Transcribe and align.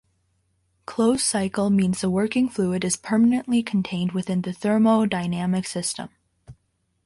"Closed 0.87 1.21
cycle" 1.21 1.69
means 1.69 2.01
the 2.01 2.09
working 2.09 2.49
fluid 2.49 2.83
is 2.83 2.95
permanently 2.97 3.61
contained 3.61 4.13
within 4.13 4.41
the 4.41 4.51
thermodynamic 4.51 5.67
system. 5.67 6.09